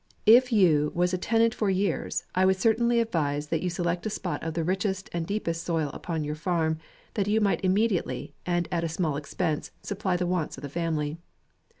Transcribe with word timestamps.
If 0.25 0.51
you 0.51 0.91
was 0.95 1.13
a 1.13 1.17
tenant 1.19 1.53
for 1.53 1.69
years, 1.69 2.23
I 2.33 2.43
would 2.43 2.55
certainly 2.57 2.99
ad 2.99 3.11
vise, 3.11 3.49
that 3.49 3.61
you 3.61 3.69
select 3.69 4.03
a 4.07 4.09
spot 4.09 4.41
of 4.43 4.55
the 4.55 4.63
richest 4.63 5.11
and 5.13 5.27
deepest 5.27 5.63
soil 5.63 5.91
upon 5.93 6.23
your 6.23 6.33
farm, 6.33 6.79
that 7.13 7.27
you 7.27 7.39
might 7.39 7.63
immediately, 7.63 8.33
and 8.43 8.67
at 8.71 8.83
a 8.83 8.89
small 8.89 9.15
expense, 9.15 9.69
supply 9.83 10.17
the 10.17 10.25
wants 10.25 10.57
of 10.57 10.63
the 10.63 10.69
family. 10.69 11.19